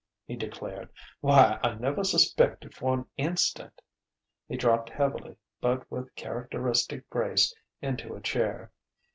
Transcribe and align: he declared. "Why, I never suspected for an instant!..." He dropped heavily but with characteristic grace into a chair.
he 0.25 0.35
declared. 0.35 0.89
"Why, 1.19 1.59
I 1.61 1.75
never 1.75 2.03
suspected 2.03 2.73
for 2.73 2.95
an 2.95 3.05
instant!..." 3.17 3.83
He 4.47 4.57
dropped 4.57 4.89
heavily 4.89 5.35
but 5.61 5.91
with 5.91 6.15
characteristic 6.15 7.07
grace 7.11 7.53
into 7.83 8.15
a 8.15 8.21
chair. 8.21 8.71